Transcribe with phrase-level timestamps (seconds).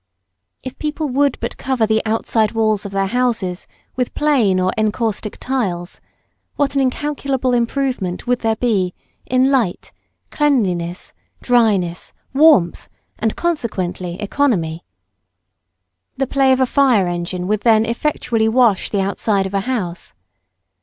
[0.63, 5.37] ]If people would but cover the outside walls of their houses with plain or encaustic
[5.37, 6.01] tiles,
[6.55, 8.95] what an incalculable improvement would there be
[9.27, 9.93] in light,
[10.31, 14.83] cleanliness, dryness, warmth, and consequently economy.
[16.17, 20.15] The play of a fire engine would then effectually wash the outside of a house.